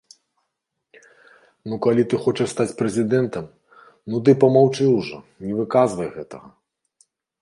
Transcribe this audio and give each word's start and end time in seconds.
Ну 1.73 1.79
калі 1.85 2.03
ты 2.13 2.19
хочаш 2.23 2.49
стаць 2.53 2.75
прэзідэнтам, 2.79 3.45
ну 4.15 4.23
ты 4.25 4.31
памаўчы 4.45 4.85
ўжо, 4.97 5.17
не 5.49 5.53
выказвай 5.59 6.09
гэтага. 6.17 6.47